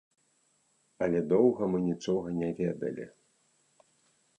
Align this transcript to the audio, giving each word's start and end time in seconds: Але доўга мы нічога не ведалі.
Але 1.07 1.21
доўга 1.35 1.69
мы 1.75 1.85
нічога 1.91 2.27
не 2.41 2.49
ведалі. 2.65 3.05